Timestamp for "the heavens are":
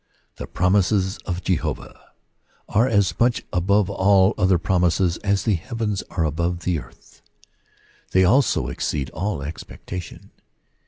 5.43-6.25